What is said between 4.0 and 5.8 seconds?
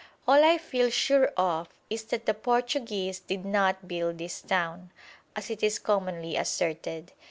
this town, as it is